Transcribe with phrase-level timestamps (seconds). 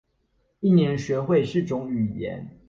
[0.61, 2.57] 一年學會四種語言